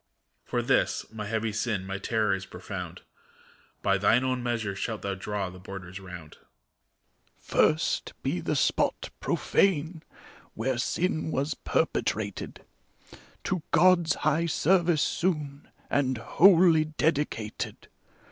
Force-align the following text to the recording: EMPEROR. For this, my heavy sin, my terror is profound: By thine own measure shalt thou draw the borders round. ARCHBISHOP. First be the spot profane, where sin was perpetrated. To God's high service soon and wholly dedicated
EMPEROR. 0.47 0.49
For 0.49 0.65
this, 0.67 1.05
my 1.11 1.27
heavy 1.27 1.53
sin, 1.53 1.85
my 1.85 1.99
terror 1.99 2.33
is 2.33 2.47
profound: 2.47 3.01
By 3.83 3.99
thine 3.99 4.23
own 4.23 4.41
measure 4.41 4.75
shalt 4.75 5.03
thou 5.03 5.13
draw 5.13 5.51
the 5.51 5.59
borders 5.59 5.99
round. 5.99 6.37
ARCHBISHOP. 6.37 7.39
First 7.43 8.13
be 8.23 8.39
the 8.39 8.55
spot 8.55 9.11
profane, 9.19 10.01
where 10.55 10.79
sin 10.79 11.29
was 11.29 11.53
perpetrated. 11.53 12.65
To 13.43 13.61
God's 13.69 14.15
high 14.25 14.47
service 14.47 15.03
soon 15.03 15.67
and 15.87 16.17
wholly 16.17 16.85
dedicated 16.85 17.87